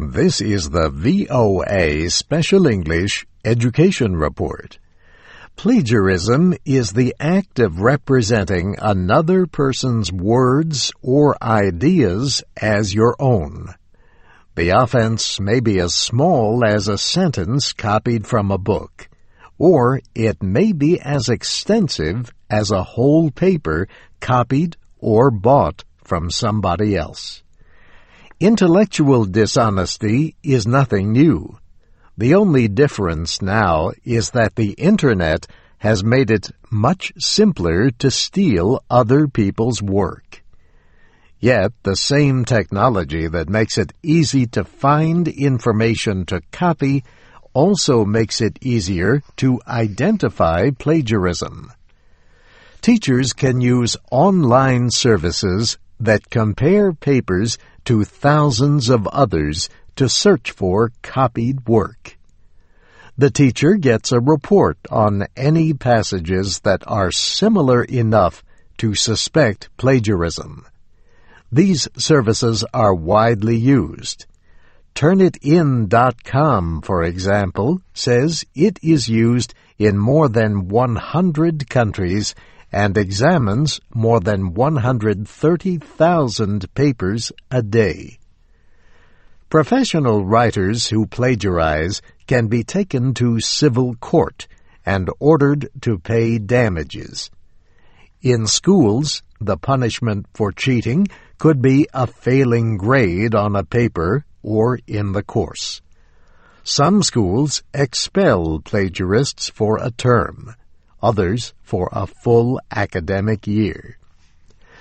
This 0.00 0.40
is 0.40 0.70
the 0.70 0.90
VOA 0.90 2.08
Special 2.08 2.68
English 2.68 3.26
Education 3.44 4.14
Report. 4.16 4.78
Plagiarism 5.56 6.54
is 6.64 6.92
the 6.92 7.16
act 7.18 7.58
of 7.58 7.80
representing 7.80 8.76
another 8.78 9.48
person's 9.48 10.12
words 10.12 10.92
or 11.02 11.36
ideas 11.42 12.44
as 12.56 12.94
your 12.94 13.16
own. 13.18 13.74
The 14.54 14.68
offense 14.68 15.40
may 15.40 15.58
be 15.58 15.80
as 15.80 15.96
small 15.96 16.64
as 16.64 16.86
a 16.86 16.96
sentence 16.96 17.72
copied 17.72 18.24
from 18.24 18.52
a 18.52 18.56
book, 18.56 19.08
or 19.58 20.00
it 20.14 20.40
may 20.40 20.70
be 20.70 21.00
as 21.00 21.28
extensive 21.28 22.32
as 22.48 22.70
a 22.70 22.84
whole 22.84 23.32
paper 23.32 23.88
copied 24.20 24.76
or 25.00 25.32
bought 25.32 25.82
from 26.04 26.30
somebody 26.30 26.94
else. 26.94 27.42
Intellectual 28.40 29.24
dishonesty 29.24 30.36
is 30.44 30.64
nothing 30.64 31.10
new. 31.10 31.58
The 32.16 32.36
only 32.36 32.68
difference 32.68 33.42
now 33.42 33.90
is 34.04 34.30
that 34.30 34.54
the 34.54 34.74
Internet 34.74 35.48
has 35.78 36.04
made 36.04 36.30
it 36.30 36.52
much 36.70 37.12
simpler 37.18 37.90
to 37.90 38.12
steal 38.12 38.84
other 38.88 39.26
people's 39.26 39.82
work. 39.82 40.44
Yet 41.40 41.72
the 41.82 41.96
same 41.96 42.44
technology 42.44 43.26
that 43.26 43.48
makes 43.48 43.76
it 43.76 43.92
easy 44.04 44.46
to 44.48 44.62
find 44.62 45.26
information 45.26 46.24
to 46.26 46.40
copy 46.52 47.02
also 47.54 48.04
makes 48.04 48.40
it 48.40 48.60
easier 48.62 49.20
to 49.38 49.60
identify 49.66 50.70
plagiarism. 50.70 51.72
Teachers 52.82 53.32
can 53.32 53.60
use 53.60 53.96
online 54.12 54.92
services 54.92 55.76
that 56.00 56.30
compare 56.30 56.92
papers 56.92 57.58
to 57.84 58.04
thousands 58.04 58.88
of 58.88 59.06
others 59.08 59.68
to 59.96 60.08
search 60.08 60.50
for 60.50 60.92
copied 61.02 61.66
work. 61.66 62.16
The 63.16 63.30
teacher 63.30 63.74
gets 63.74 64.12
a 64.12 64.20
report 64.20 64.78
on 64.90 65.26
any 65.36 65.74
passages 65.74 66.60
that 66.60 66.84
are 66.86 67.10
similar 67.10 67.82
enough 67.82 68.44
to 68.78 68.94
suspect 68.94 69.70
plagiarism. 69.76 70.64
These 71.50 71.88
services 71.96 72.64
are 72.72 72.94
widely 72.94 73.56
used. 73.56 74.26
Turnitin.com, 74.94 76.82
for 76.82 77.02
example, 77.02 77.80
says 77.92 78.44
it 78.54 78.78
is 78.82 79.08
used 79.08 79.54
in 79.78 79.96
more 79.96 80.28
than 80.28 80.68
100 80.68 81.68
countries 81.68 82.34
and 82.72 82.96
examines 82.96 83.80
more 83.94 84.20
than 84.20 84.54
130,000 84.54 86.74
papers 86.74 87.30
a 87.50 87.62
day. 87.62 88.18
Professional 89.48 90.26
writers 90.26 90.88
who 90.88 91.06
plagiarize 91.06 92.02
can 92.26 92.48
be 92.48 92.62
taken 92.62 93.14
to 93.14 93.40
civil 93.40 93.94
court 93.94 94.46
and 94.84 95.08
ordered 95.18 95.70
to 95.80 95.98
pay 95.98 96.38
damages. 96.38 97.30
In 98.20 98.46
schools, 98.46 99.22
the 99.40 99.56
punishment 99.56 100.26
for 100.34 100.52
cheating 100.52 101.06
could 101.38 101.62
be 101.62 101.88
a 101.94 102.06
failing 102.06 102.76
grade 102.76 103.34
on 103.34 103.56
a 103.56 103.64
paper 103.64 104.26
or 104.42 104.78
in 104.86 105.12
the 105.12 105.22
course. 105.22 105.80
Some 106.64 107.02
schools 107.02 107.62
expel 107.72 108.60
plagiarists 108.60 109.50
for 109.50 109.78
a 109.78 109.90
term 109.90 110.54
others 111.02 111.54
for 111.62 111.88
a 111.92 112.06
full 112.06 112.60
academic 112.70 113.46
year. 113.46 113.98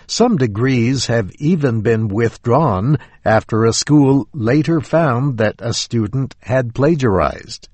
Some 0.07 0.37
degrees 0.37 1.07
have 1.07 1.31
even 1.35 1.81
been 1.81 2.07
withdrawn 2.07 2.97
after 3.25 3.65
a 3.65 3.73
school 3.73 4.29
later 4.33 4.79
found 4.79 5.37
that 5.37 5.55
a 5.59 5.73
student 5.73 6.33
had 6.41 6.73
plagiarized. 6.73 7.67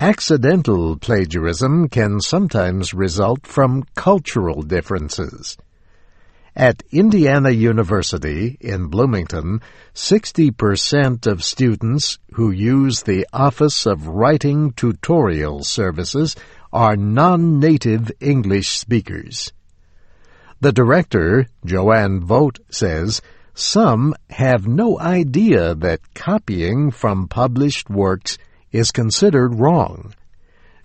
Accidental 0.00 0.96
plagiarism 0.96 1.88
can 1.88 2.20
sometimes 2.20 2.92
result 2.92 3.46
from 3.46 3.84
cultural 3.94 4.62
differences. 4.62 5.56
At 6.56 6.82
Indiana 6.90 7.50
University 7.50 8.56
in 8.60 8.88
Bloomington, 8.88 9.60
60% 9.94 11.26
of 11.26 11.44
students 11.44 12.18
who 12.32 12.50
use 12.50 13.02
the 13.02 13.26
Office 13.32 13.86
of 13.86 14.08
Writing 14.08 14.72
Tutorial 14.72 15.62
Services 15.62 16.34
are 16.74 16.96
non-native 16.96 18.10
English 18.20 18.68
speakers. 18.68 19.52
The 20.60 20.72
director, 20.72 21.46
Joanne 21.64 22.20
Vogt, 22.20 22.58
says 22.68 23.22
some 23.54 24.16
have 24.30 24.66
no 24.66 24.98
idea 24.98 25.76
that 25.76 26.14
copying 26.14 26.90
from 26.90 27.28
published 27.28 27.88
works 27.88 28.36
is 28.72 28.90
considered 28.90 29.54
wrong. 29.54 30.12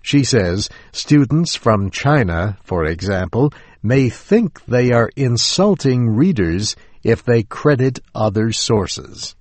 She 0.00 0.22
says 0.22 0.68
students 0.92 1.56
from 1.56 1.90
China, 1.90 2.56
for 2.62 2.84
example, 2.84 3.52
may 3.82 4.08
think 4.08 4.64
they 4.66 4.92
are 4.92 5.10
insulting 5.16 6.08
readers 6.10 6.76
if 7.02 7.24
they 7.24 7.42
credit 7.42 7.98
other 8.14 8.52
sources. 8.52 9.34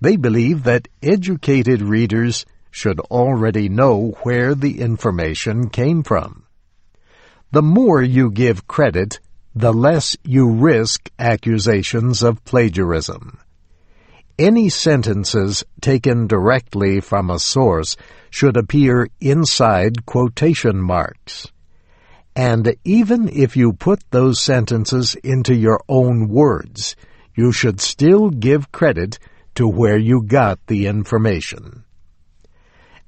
They 0.00 0.16
believe 0.16 0.62
that 0.62 0.88
educated 1.02 1.82
readers 1.82 2.46
should 2.76 3.00
already 3.00 3.70
know 3.70 4.14
where 4.22 4.54
the 4.54 4.82
information 4.82 5.70
came 5.70 6.02
from. 6.02 6.44
The 7.50 7.62
more 7.62 8.02
you 8.02 8.30
give 8.30 8.66
credit, 8.66 9.18
the 9.54 9.72
less 9.72 10.14
you 10.22 10.50
risk 10.50 11.10
accusations 11.18 12.22
of 12.22 12.44
plagiarism. 12.44 13.38
Any 14.38 14.68
sentences 14.68 15.64
taken 15.80 16.26
directly 16.26 17.00
from 17.00 17.30
a 17.30 17.38
source 17.38 17.96
should 18.28 18.58
appear 18.58 19.08
inside 19.22 20.04
quotation 20.04 20.76
marks. 20.76 21.50
And 22.34 22.76
even 22.84 23.30
if 23.30 23.56
you 23.56 23.72
put 23.72 24.04
those 24.10 24.38
sentences 24.38 25.14
into 25.24 25.54
your 25.54 25.80
own 25.88 26.28
words, 26.28 26.94
you 27.34 27.52
should 27.52 27.80
still 27.80 28.28
give 28.28 28.70
credit 28.70 29.18
to 29.54 29.66
where 29.66 29.96
you 29.96 30.24
got 30.24 30.58
the 30.66 30.86
information. 30.86 31.85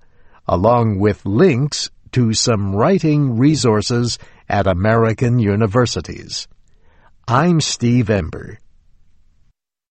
along 0.48 1.00
with 1.00 1.26
links 1.26 1.90
to 2.12 2.34
some 2.34 2.76
writing 2.76 3.38
resources 3.38 4.18
at 4.48 4.68
American 4.68 5.40
universities. 5.40 6.48
I'm 7.28 7.60
Steve 7.62 8.10
Ember. 8.10 8.60